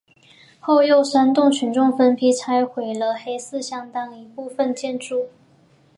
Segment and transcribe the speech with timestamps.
[0.59, 5.29] 后又煽动群众分批拆毁了黑寺相当一部分建筑。